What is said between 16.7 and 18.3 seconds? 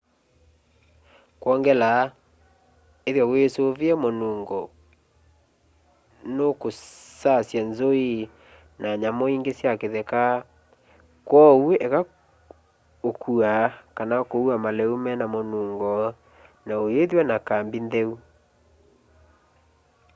uyithwa na kambi ntheu